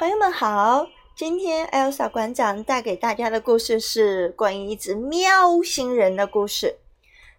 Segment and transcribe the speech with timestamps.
[0.00, 6.78] 朋友们好，今天 Elsa 馆长带给大家的故事是关于一只喵星人的故事。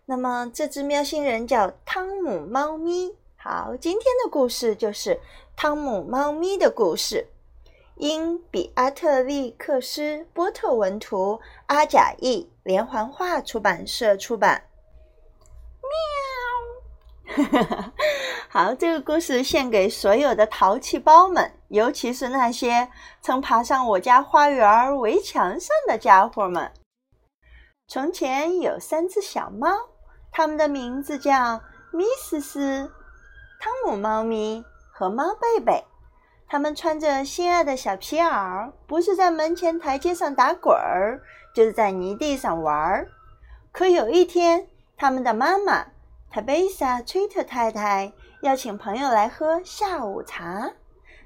[0.05, 3.15] 那么这只喵星人叫汤姆猫咪。
[3.35, 5.19] 好，今天的故事就是
[5.55, 7.29] 汤姆猫咪的故事，
[7.95, 14.65] 因比阿特利克斯波特文图，阿贾译，连环画出版社出版。
[17.37, 17.93] 喵。
[18.49, 22.89] 好，这个故事献给所有的淘气包们，尤其是那些
[23.21, 26.71] 曾爬上我家花园围墙上的家伙们。
[27.87, 29.69] 从前有三只小猫，
[30.31, 31.61] 它们的名字叫
[31.91, 32.91] 米思思、
[33.59, 35.83] 汤姆猫咪和猫贝贝。
[36.47, 41.21] 它们穿着心爱的小皮袄，不是在门前台阶上打滚儿，
[41.55, 43.07] 就是在泥地上玩儿。
[43.71, 44.67] 可有一天，
[44.97, 45.85] 它们的妈妈
[46.33, 48.13] 塔贝萨·崔特太太。
[48.41, 50.71] 邀请朋友来喝下午茶，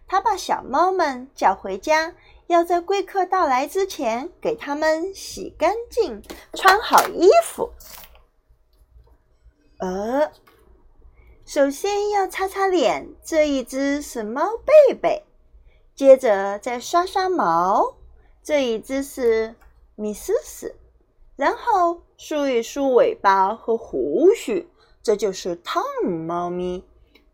[0.08, 2.16] 她把小猫们叫回家，
[2.48, 7.72] 要在贵客到来之前给他们洗干净、穿好衣服。
[9.78, 10.32] 呃，
[11.46, 15.22] 首先要擦擦脸，这一只是猫贝贝；
[15.94, 17.96] 接着再刷刷毛，
[18.42, 19.54] 这一只是
[19.94, 20.74] 米思思；
[21.36, 24.68] 然后梳一梳尾巴和胡须，
[25.06, 26.84] 这就是汤姆猫咪。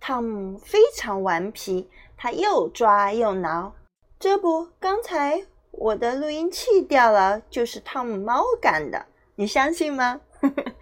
[0.02, 3.72] 汤姆非常顽皮，他又抓又挠。
[4.20, 9.06] 这不，刚才我的录音器掉了，就是汤姆猫干的，
[9.36, 10.20] 你相信吗？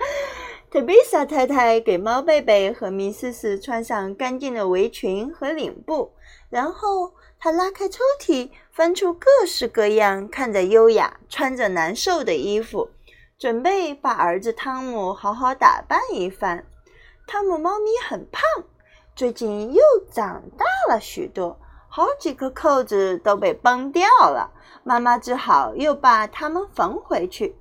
[0.72, 6.12] 特贝莎太太给猫贝贝和米思思穿上干净的围裙和领布，
[6.50, 12.90] 然后她拉开抽屉，翻出各式各样看着优雅、穿着难受的衣服，
[13.38, 16.66] 准备把儿子汤姆好好打扮一番。
[17.32, 18.42] 汤姆猫咪很胖。
[19.16, 24.52] 最近又长大了许多，好几颗扣子都被崩掉了。
[24.84, 27.56] 妈妈只好又把它们缝回去。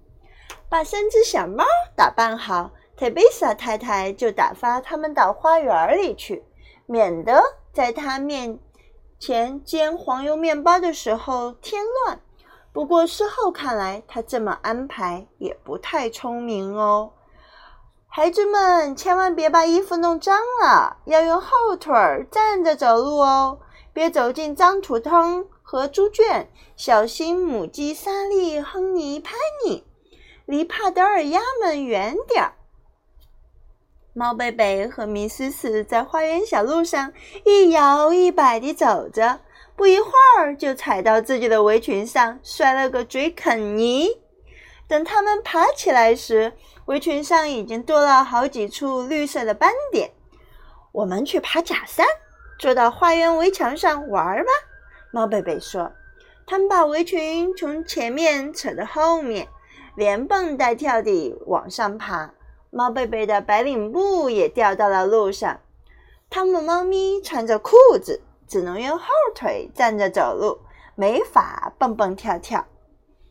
[0.71, 6.43] 把三只小猫打扮好，特贝莎太太就打发它们到花园里去，
[6.87, 7.39] 免得
[7.71, 8.59] 在她面
[9.19, 12.19] 前煎黄油面包的时候添乱。
[12.73, 17.13] 不过事后看来，她这么安排也不太聪明哦。
[18.19, 21.95] 孩子们，千万别把衣服弄脏了，要用后腿
[22.33, 23.61] 站着走路哦，
[23.93, 29.35] 别走进脏土坑和猪圈，小心母鸡莎莉、亨尼、潘
[29.65, 29.85] 尼，
[30.47, 32.55] 离帕德尔鸭们远点儿。
[34.15, 37.13] 猫贝贝和米思思在花园小路上
[37.45, 39.39] 一摇一摆地走着，
[39.77, 44.09] 不一会儿就踩到自己的围裙上，摔了个嘴啃泥。
[44.89, 46.55] 等他们爬起来时，
[46.87, 50.11] 围裙上已经多了好几处绿色的斑点。
[50.93, 52.07] 我们去爬假山，
[52.59, 54.51] 坐到花园围墙上玩吧。
[55.13, 55.93] 猫贝贝说
[56.47, 59.49] ：“他们把围裙从前面扯到后面，
[59.95, 62.33] 连蹦带跳地往上爬。
[62.71, 65.61] 猫贝贝的白领布也掉到了路上。
[66.31, 70.59] 汤姆猫咪穿着裤子，只能用后腿站着走路，
[70.95, 72.67] 没法蹦蹦跳跳。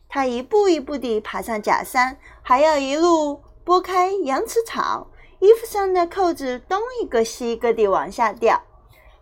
[0.08, 5.08] 他一步一步地爬上假山，还要一路。”拨开羊齿草，
[5.40, 8.62] 衣服上的扣子东一个西一个地往下掉。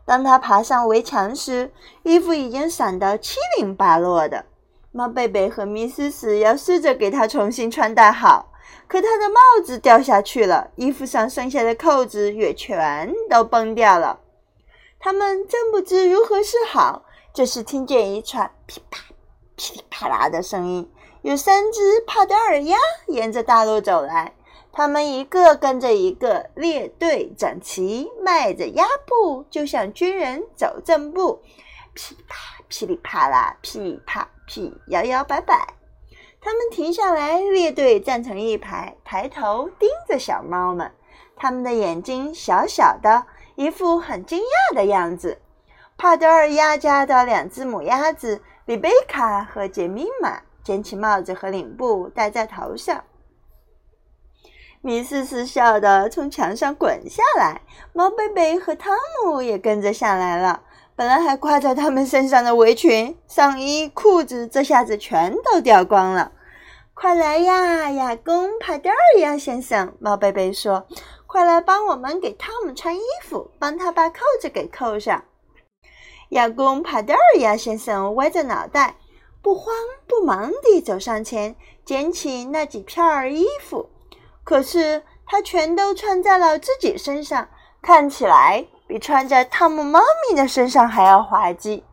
[0.05, 1.73] 当他爬上围墙时，
[2.05, 4.45] 衣服已经散得七零八落的。
[4.93, 8.53] 猫贝贝和米思思要试着给他重新穿戴好，
[8.87, 14.21] 可他的帽子掉下去了，衣服上剩下的扣子也全都崩掉了。
[15.01, 17.03] 他们真不知如何是好。
[17.35, 19.03] 这时，听见一串噼啪、
[19.57, 20.91] 噼里啪啦的声音，
[21.23, 22.77] 有三只帕德尔鸭
[23.09, 24.35] 沿着大路走来。
[24.71, 31.41] 它们一个跟着一个列队整齐，迈着鸭步，就像军人走正步，
[31.95, 35.67] 噼啪噼里啪啦，噼里啪噼，摇摇摆摆。
[36.43, 40.93] 他们停下来，列队站成一排，抬头盯着小猫们。
[41.35, 43.25] 他们的眼睛小小的，
[43.55, 45.41] 一副很惊讶的样子。
[45.97, 53.05] 帕德尔鸭家的两只母鸭子里贝卡和杰米玛捡起帽子和领布，戴在头上。
[54.81, 58.93] 米思思笑得从墙上滚下来，猫贝贝和汤
[59.25, 60.65] 姆也跟着下来了。
[60.97, 66.33] 本来还挂在他们身上的围裙、上衣、裤子，这下子全都掉光了。
[66.93, 69.95] 快来呀，亚公帕德尔亚先生！
[70.01, 70.89] 猫贝贝说
[71.29, 75.23] ：“快来帮我们给汤姆穿衣服，帮他把扣子给扣上。”
[76.31, 78.97] 亚公帕德尔亚先生歪着脑袋，
[79.41, 79.75] 不慌
[80.07, 83.89] 不忙地走上前，捡起那几片儿衣服。
[84.43, 87.49] 可是他全都穿在了自己身上，
[87.81, 91.85] 看起来比穿在汤姆猫咪的身上还要滑稽。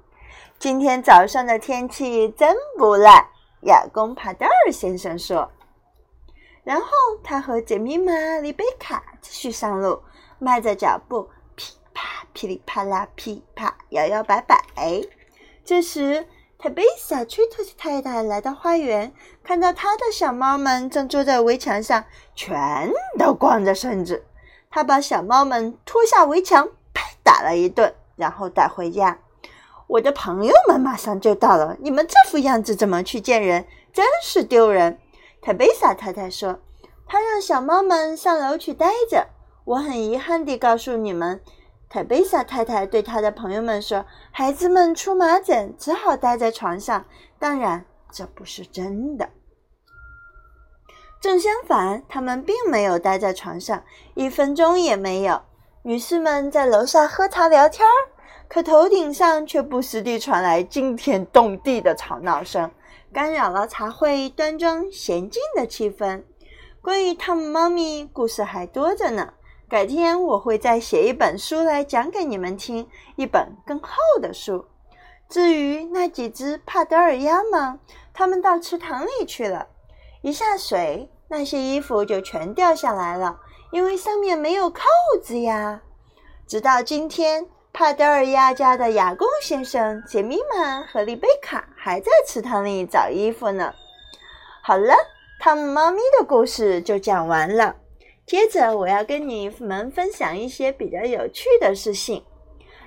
[0.58, 3.30] 今天早上的天气真不赖。
[3.62, 5.50] 亚公帕德尔先生说。
[6.64, 6.88] 然后
[7.24, 10.02] 他和杰米玛丽贝卡继续上路，
[10.40, 11.30] 迈着脚步，
[12.34, 14.64] 噼里啪啦，噼啪摇摇摆摆。
[15.64, 16.28] 这时，
[16.58, 19.14] 特贝萨崔特西太太来到花园，
[19.44, 22.04] 看到他的小猫们正坐在围墙上，
[22.36, 24.26] 全都光着身子。
[24.70, 29.20] 他把小猫们拖下围墙，拍打了一顿，然后带回家。
[29.88, 33.66] 我的朋友们马上就到了，你们这副样子怎么去见人？
[33.94, 35.00] 真是丢人！
[35.42, 36.60] 特贝萨太太说
[37.06, 39.28] ：“她让小猫们上楼去待着。”
[39.66, 41.42] 我很遗憾地告诉你们，
[41.94, 44.04] 特贝萨太太对她的朋友们说
[44.34, 47.06] ：“孩子们出麻疹，只好待在床上。”
[47.38, 49.30] 当然，这不是真的。
[51.22, 53.84] 正相反，他们并没有待在床上，
[54.16, 55.44] 一分钟也没有。
[55.84, 57.94] 女士们在楼下喝茶聊天儿。
[58.50, 62.72] 可头顶上却不时地传来惊天动地的吵闹声，
[63.14, 66.24] 干扰了茶会端庄娴静的气氛。
[66.82, 69.34] 关于汤姆猫咪，故事还多着呢。
[69.74, 73.90] 改天我会再写一本书来讲给你们听，一本更厚
[74.22, 74.64] 的书。
[75.28, 77.80] 至于那几只帕德尔鸭吗？
[78.14, 79.66] 它们到池塘里去了。
[80.22, 83.40] 一下水，那些衣服就全掉下来了，
[83.72, 84.84] 因为上面没有扣
[85.24, 85.82] 子呀。
[86.46, 87.48] 直到今天。
[87.74, 93.74] 帕德尔鸭家的雅贡先生、杰米玛和丽贝卡还在池塘里找衣服呢。
[94.62, 94.94] 好了，
[95.40, 97.76] 汤姆猫咪的故事就讲完了。
[98.26, 102.24] 接着，我要跟你们分享一些比较有趣的事情。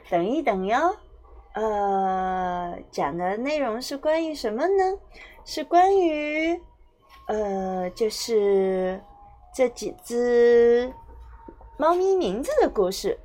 [0.08, 0.96] 等一等哟，
[1.54, 4.98] 呃，讲的内容是关于什么呢？
[5.44, 6.58] 是关于，
[7.28, 9.00] 呃，就是
[9.54, 10.90] 这几只
[11.76, 13.18] 猫咪名字的故事。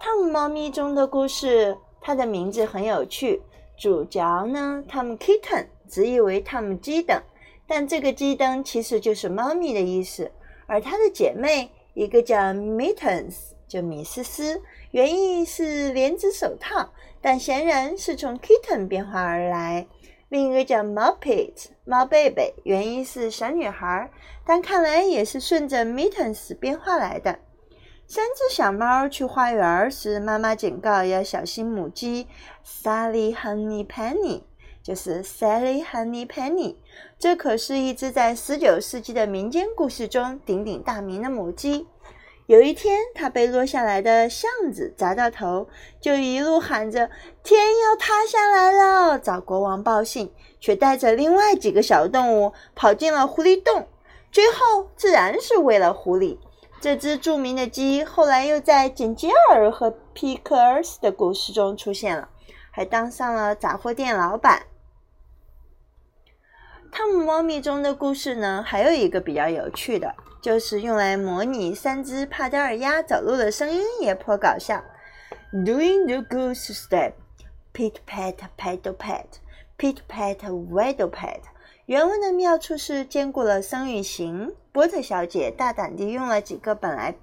[0.00, 3.40] 汤姆猫咪中的故事，它的名字很有趣。
[3.78, 7.22] 主角呢，汤姆 Kitten，直译为汤姆鸡等，
[7.66, 10.30] 但这个鸡灯其实就是猫咪的意思。
[10.66, 13.34] 而她的姐妹，一个叫 Mittens，
[13.66, 19.86] 就米思思，原意是莲子手套，但显然是从 Kitten 变化而来。
[20.28, 24.10] 另一个叫 Muppet，猫贝贝，原意是小女孩，
[24.44, 27.38] 但看来也是顺着 Mittens 变化来的。
[28.08, 32.26] 三只小猫去花园时，妈妈警告要小心母鸡
[32.64, 34.42] Sally Honey Penny，
[34.86, 36.76] 就是 Sally Honey Penny。
[37.18, 41.88] 这可是一只在十九世纪的民间故事中鼎鼎大名的母鸡。
[42.46, 45.66] 有一天，它被落下来的橡子砸到头，
[46.00, 47.10] 就一路喊着
[47.42, 53.88] “天要塌下来了”，找国王报信，却带着另外几个小动物跑进了狐狸洞。
[54.30, 56.38] 最后，自然是为了狐狸。
[56.80, 62.28] 这只著名的鸡后来又在简吉尔和皮克斯的故事中出现了，
[62.70, 64.62] 还当上了杂货店老板。
[66.98, 74.82] 汤姆猫咪中的故事呢，还有一个比较有趣的，就是用来模拟三只帕德尔鸭走路的声音，也颇搞笑。
[75.52, 77.12] Doing the goose step,
[77.74, 79.26] pit pat paddle pat,
[79.76, 81.40] pit pat waddle pat。
[81.84, 84.54] 原文的妙处是兼顾了声与形。
[84.72, 87.14] 波特小姐大胆地用了几个本来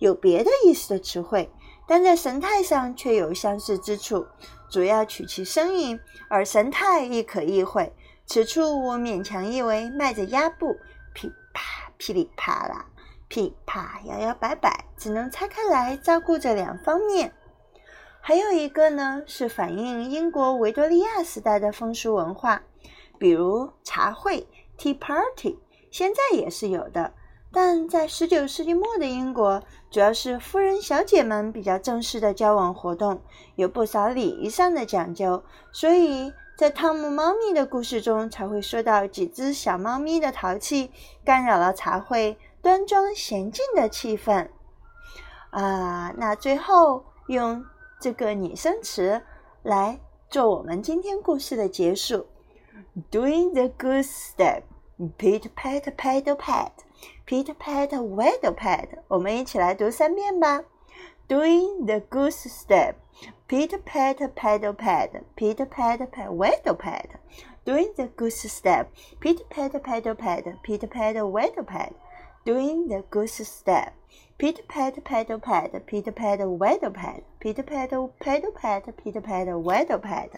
[0.00, 1.48] 有别的意思的词汇，
[1.86, 4.26] 但在神态上却有相似之处，
[4.68, 7.92] 主要取其声音，而神态亦可意会。
[8.26, 10.76] 此处我勉强译为迈着鸭步，
[11.14, 12.86] 噼啪噼里啪啦，
[13.28, 17.32] 噼啪摇摇摆摆，只能拆开来照顾着两方面。
[18.20, 22.60] 还有一个呢，是反映英国维多利亚时代的风俗文化，
[23.16, 25.60] 比如茶会 （tea party）。
[25.92, 27.14] 现在也是有的，
[27.52, 33.22] 但在十九世纪末的英国，主要是夫人小姐们比较正式的交往活动，
[33.54, 40.90] 有不少礼仪上的讲究，所以在汤姆猫咪的故事中才会说到几只小猫咪的淘气
[41.22, 44.48] 干扰了茶会端庄娴静的气氛。
[45.50, 47.62] 啊，那最后用
[48.00, 49.20] 这个拟声词
[49.62, 52.26] 来做我们今天故事的结束
[53.10, 54.62] ，Doing the goose step。
[55.18, 56.70] Pit pat paddle pat,
[57.26, 58.88] pit pat waddle pat。
[59.08, 60.62] 我们一起来读三遍吧。
[61.28, 62.94] Doing the goose step,
[63.47, 67.19] pit pat paddle pat, pit pat pat waddle pat.
[67.65, 71.93] Doing the goose step, pit pat paddle pat, pit pat waddle pat.
[72.45, 73.93] Doing the goose step,
[74.37, 79.99] pit pat paddle pat, pit pat waddle pat, pit pat paddle pat, pit pat waddle
[79.99, 80.29] pat。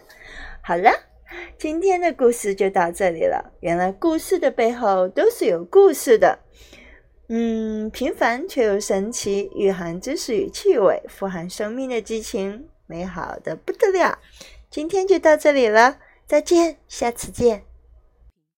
[0.62, 1.14] 好了。
[1.58, 3.52] 今天的故事就到这里了。
[3.60, 6.38] 原来故事的背后都是有故事的，
[7.31, 14.17] 嗯，平凡却又神奇，蕴含知识与趣味，富含生命的激情，美好的不得了。
[14.71, 17.68] 今天就到这里了，再见，下次见。